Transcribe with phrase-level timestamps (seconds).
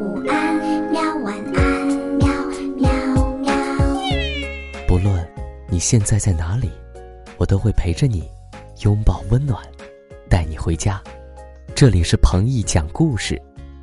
[0.00, 0.56] 午安，
[0.90, 1.86] 喵晚安，
[2.16, 2.26] 喵
[2.74, 2.90] 喵
[3.36, 3.52] 喵。
[4.88, 5.28] 不论
[5.68, 6.70] 你现在在哪里，
[7.36, 8.26] 我都会陪着你，
[8.82, 9.62] 拥抱温暖，
[10.26, 11.02] 带你回家。
[11.74, 13.38] 这里是彭毅讲故事，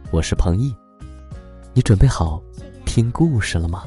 [0.09, 0.75] 我是彭毅。
[1.71, 2.41] 你准备好
[2.83, 3.83] 听故事了吗？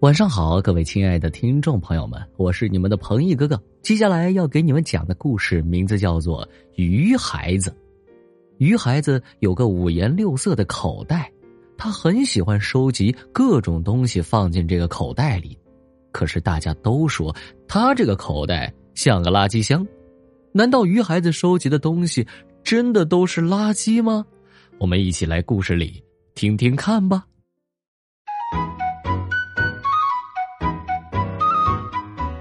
[0.00, 3.62] 晚上好，各位亲爱的听众朋友们，我是你们的彭毅哥哥。
[3.82, 6.42] 接下来要给你们讲的故事名字叫做
[6.76, 7.68] 《鱼孩子》。
[8.56, 11.30] 鱼孩子有个五颜六色的口袋，
[11.76, 15.54] 他很喜欢收集各种东西放进这个口袋里。
[16.12, 17.36] 可是大家都说
[17.68, 19.86] 他这个口袋像个垃圾箱。
[20.50, 22.26] 难道鱼孩子收集的东西
[22.64, 24.24] 真的都是垃圾吗？
[24.78, 26.02] 我们一起来故事里
[26.34, 27.26] 听听看吧。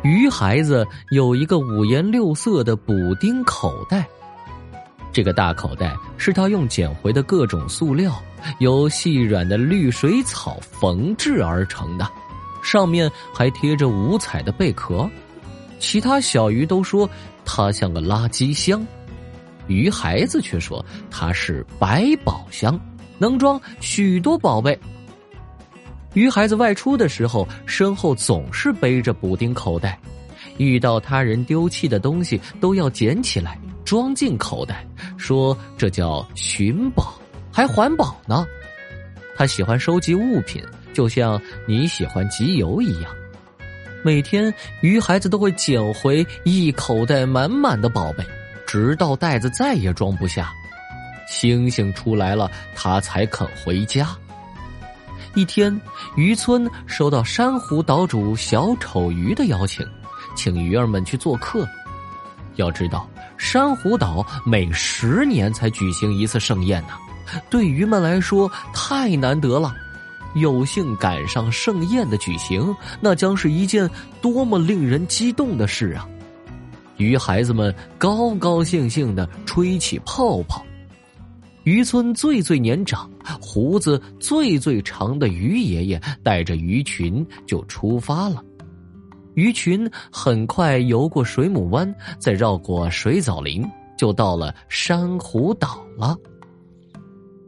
[0.09, 4.07] 鱼孩子有一个五颜六色的补丁口袋，
[5.13, 8.19] 这个大口袋是他用捡回的各种塑料，
[8.57, 12.09] 由细软的绿水草缝制而成的，
[12.63, 15.07] 上面还贴着五彩的贝壳。
[15.77, 17.07] 其他小鱼都说
[17.45, 18.83] 它像个垃圾箱，
[19.67, 22.79] 鱼孩子却说它是百宝箱，
[23.19, 24.75] 能装许多宝贝。
[26.13, 29.97] 鱼孩子外出的时候，身后总是背着补丁口袋，
[30.57, 34.85] 遇到他人丢弃的东西，都要捡起来装进口袋，
[35.17, 37.13] 说这叫寻宝，
[37.51, 38.45] 还环保呢。
[39.37, 40.61] 他喜欢收集物品，
[40.93, 43.11] 就像你喜欢集邮一样。
[44.03, 48.25] 每天，鱼孩子都会捡回一口袋满满的宝贝，
[48.65, 50.51] 直到袋子再也装不下，
[51.27, 54.09] 星星出来了，他才肯回家。
[55.39, 55.79] 一天，
[56.17, 59.87] 渔村收到珊瑚岛主小丑鱼的邀请，
[60.35, 61.65] 请鱼儿们去做客。
[62.57, 66.89] 要知道，珊瑚岛每十年才举行一次盛宴呢，
[67.49, 69.73] 对鱼们来说太难得了。
[70.35, 73.89] 有幸赶上盛宴的举行，那将是一件
[74.21, 76.05] 多么令人激动的事啊！
[76.97, 80.61] 鱼孩子们高高兴兴的吹起泡泡。
[81.63, 83.09] 渔村最最年长、
[83.41, 88.43] 胡子最最长的鱼爷爷带着鱼群就出发了。
[89.35, 93.65] 鱼群很快游过水母湾，再绕过水藻林，
[93.97, 96.17] 就到了珊瑚岛了。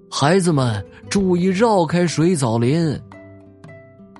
[0.10, 2.98] 孩子们注意绕开水藻林。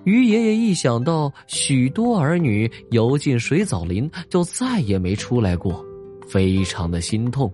[0.04, 5.86] 鱼爷爷一想到许多儿女游进水藻林就再也没出来过，
[6.28, 7.54] 非常的心痛。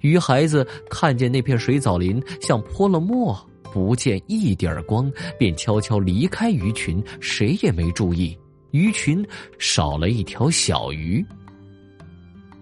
[0.00, 3.36] 鱼孩子看见那片水藻林像泼了墨，
[3.72, 8.36] 不见一点光，便悄悄离开鱼群，谁也没注意，
[8.70, 9.24] 鱼群
[9.58, 11.24] 少了一条小鱼。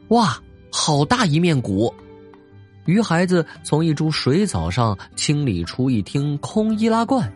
[0.09, 0.41] 哇，
[0.71, 1.93] 好大一面鼓！
[2.87, 7.31] 鱼孩子从一株水藻上清理出一听空易拉罐，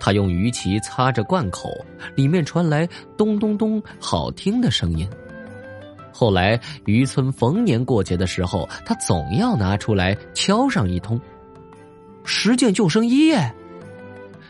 [0.00, 1.70] 他用鱼鳍擦着罐口，
[2.14, 5.06] 里面传来咚咚咚好听的声音。
[6.18, 11.20] 后来，渔村逢年过节的时候，他总要拿出来敲上一通。
[12.24, 13.54] 十件救生衣耶！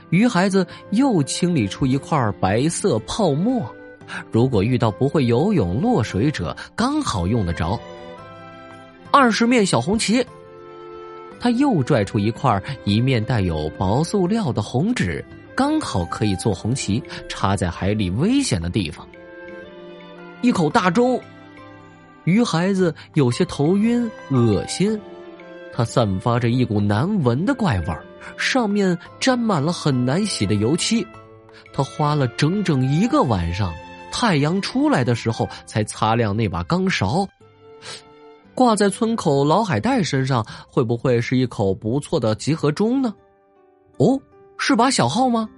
[0.08, 3.70] 鱼孩子又清理出一块白色泡沫，
[4.32, 7.78] 如果遇到不会游泳落水者，刚好用得着。
[9.10, 10.24] 二十面小红旗，
[11.38, 15.22] 他又拽出一块一面带有薄塑料的红纸，
[15.54, 19.06] 刚好可以做红旗，插在海里危险的地方。
[20.40, 21.20] 一口大粥。
[22.28, 25.00] 鱼孩子有些头晕、恶心，
[25.72, 28.04] 它散发着一股难闻的怪味儿，
[28.36, 31.06] 上面沾满了很难洗的油漆。
[31.72, 33.72] 他花了整整一个晚上，
[34.12, 37.26] 太阳出来的时候才擦亮那把钢勺。
[38.54, 43.14] 挂在村口老海带身上，会不会是一口不错的集合钟呢？
[43.96, 44.20] 哦，
[44.58, 45.48] 是把小号吗？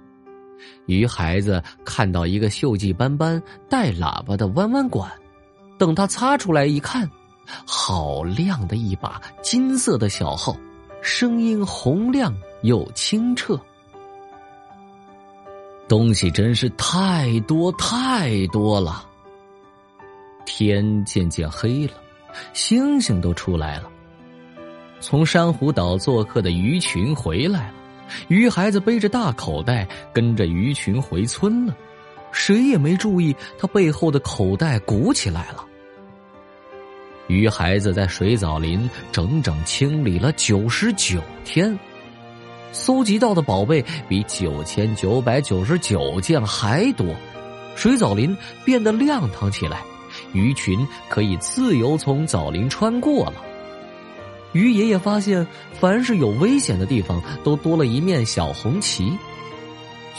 [0.85, 5.11] 鱼孩子看到一个锈迹斑斑、带喇叭的弯弯管。
[5.81, 7.09] 等他擦出来一看，
[7.65, 10.55] 好亮的一把金色的小号，
[11.01, 12.31] 声音洪亮
[12.61, 13.59] 又清澈。
[15.87, 19.09] 东西真是太多太多了。
[20.45, 21.93] 天渐渐黑了，
[22.53, 23.89] 星星都出来了。
[24.99, 27.73] 从珊瑚岛做客的鱼群回来了，
[28.27, 31.75] 鱼孩子背着大口袋跟着鱼群回村了，
[32.31, 35.65] 谁也没注意他背后的口袋鼓起来了。
[37.31, 41.79] 鱼孩子在水藻林整整清理了九十九天，
[42.73, 47.15] 搜集到的宝贝比九千九百九十九件还多，
[47.73, 48.35] 水藻林
[48.65, 49.81] 变得亮堂起来，
[50.33, 53.35] 鱼群可以自由从藻林穿过了。
[54.51, 55.47] 鱼爷爷发现，
[55.79, 59.09] 凡是有危险的地方，都多了一面小红旗。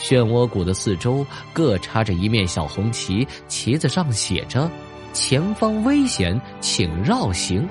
[0.01, 1.23] 漩涡谷的四周
[1.53, 4.67] 各插着一面小红旗，旗子上写着
[5.13, 7.69] “前方危险，请绕行”，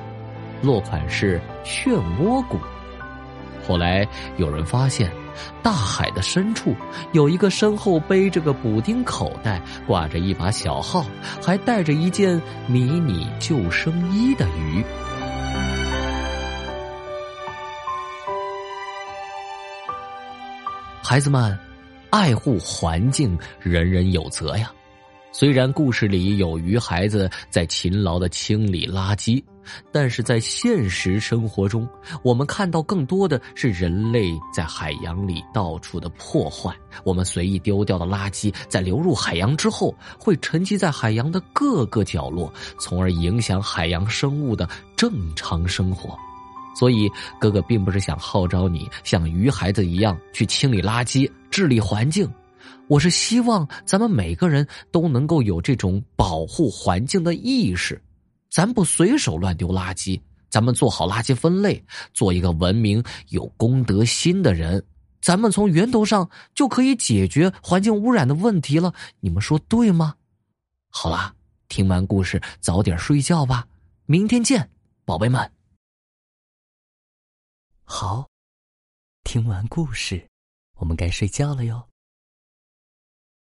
[0.63, 2.57] 落款是漩涡谷。
[3.67, 4.07] 后来
[4.39, 5.11] 有人发现，
[5.63, 6.75] 大海的深处
[7.13, 11.05] 有一个身后背着个补丁口袋，挂着一把小号，
[11.41, 14.85] 还带着一件迷你救生衣的鱼。
[21.05, 21.59] 孩子们，
[22.11, 24.73] 爱护环境，人人有责呀。
[25.35, 29.43] 虽然故事里有鱼孩子在勤劳的清理垃圾，
[29.91, 31.89] 但是在现实生活中，
[32.23, 36.71] 我们看到更多的是人类在海洋里到处的破坏。
[37.03, 46.15] 我们随意丢掉的垃圾，在流入海洋之后，会沉积在海洋的各个角落，从而影响海洋生物的正常生活。
[46.75, 52.31] 所以，哥哥并不是想号召你像鱼孩子一样去清理垃圾、治理环境，
[52.89, 58.01] 我是希望咱们每个人都能够有这种保护环境的意识。
[58.51, 60.21] 咱不随手乱丢垃圾，
[60.51, 61.83] 咱们做好垃圾分类，
[62.13, 64.85] 做一个文明、有公德心的人，
[65.23, 68.93] 咱们从源头上就可以解决环境污染的问题了。
[69.21, 70.15] 你们说对吗？
[70.91, 71.35] 好啦，
[71.69, 73.67] 听完故事早点睡觉吧，
[74.05, 74.69] 明天见，
[75.07, 75.51] 宝贝们。
[77.85, 78.29] 好，
[79.25, 80.29] 听完故事，
[80.77, 81.92] 我们该睡觉了哟。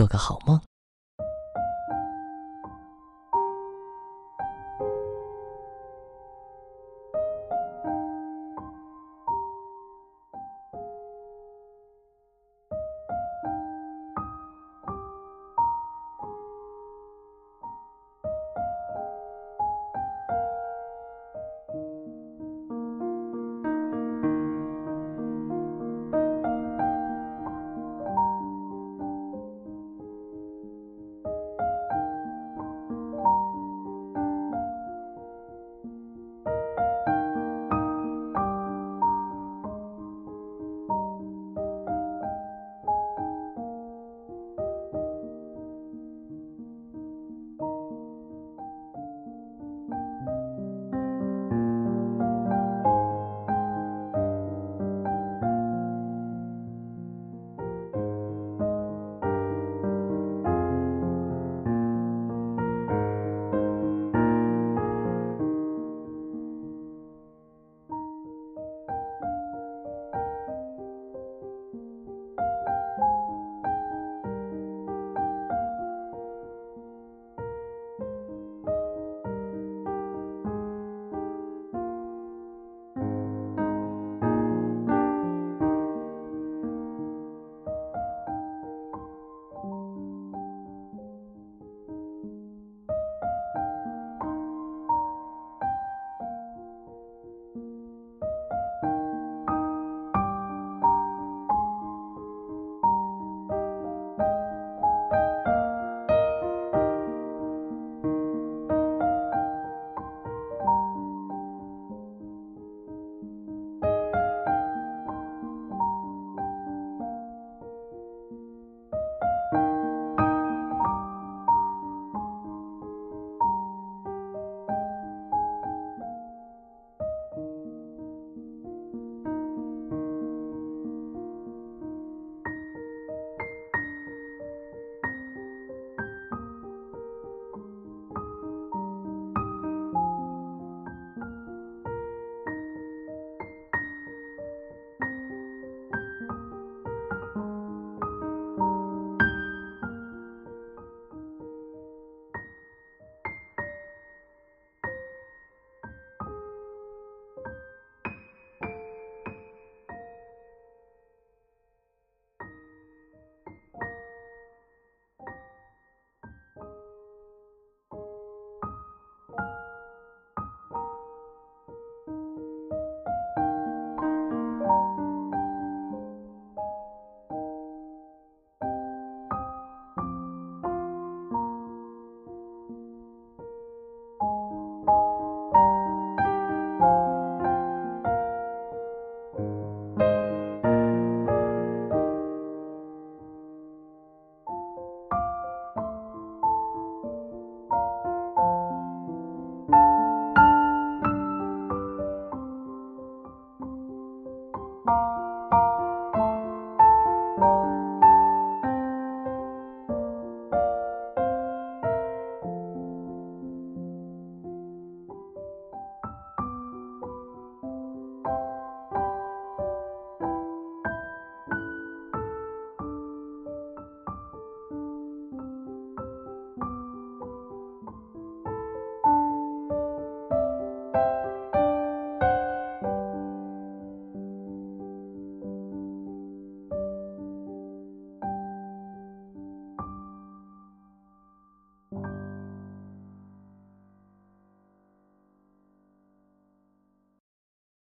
[0.00, 0.69] 做个好梦。